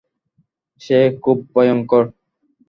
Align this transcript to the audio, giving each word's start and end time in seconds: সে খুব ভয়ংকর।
সে 0.81 0.99
খুব 1.23 1.37
ভয়ংকর। 1.53 2.03